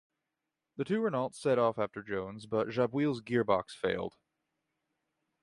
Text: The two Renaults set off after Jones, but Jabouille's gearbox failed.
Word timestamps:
The 0.77 0.83
two 0.83 0.99
Renaults 1.01 1.35
set 1.35 1.59
off 1.59 1.77
after 1.77 2.01
Jones, 2.01 2.47
but 2.47 2.69
Jabouille's 2.71 3.21
gearbox 3.21 3.73
failed. 3.75 4.15